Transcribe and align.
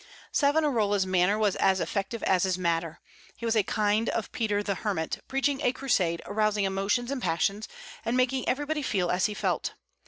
Savonarola's 0.31 1.05
manner 1.05 1.37
was 1.37 1.55
as 1.57 1.79
effective 1.79 2.23
as 2.23 2.41
his 2.41 2.57
matter. 2.57 2.99
He 3.37 3.45
was 3.45 3.55
a 3.55 3.61
kind 3.61 4.09
of 4.09 4.31
Peter 4.31 4.63
the 4.63 4.73
Hermit, 4.73 5.19
preaching 5.27 5.61
a 5.61 5.71
crusade, 5.73 6.23
arousing 6.25 6.63
emotions 6.65 7.11
and 7.11 7.21
passions, 7.21 7.67
and 8.03 8.17
making 8.17 8.49
everybody 8.49 8.81
feel 8.81 9.11
as 9.11 9.27
he 9.27 9.35
felt. 9.35 9.75